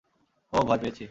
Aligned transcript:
ওহ, 0.53 0.63
ভয় 0.67 0.79
পেয়েছি! 0.79 0.99